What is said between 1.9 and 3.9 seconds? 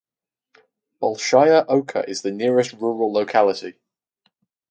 is the nearest rural locality.